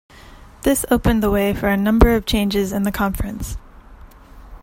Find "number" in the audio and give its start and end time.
1.77-2.15